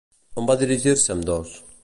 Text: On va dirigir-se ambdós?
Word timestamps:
On 0.43 0.47
va 0.51 0.55
dirigir-se 0.61 1.15
ambdós? 1.17 1.55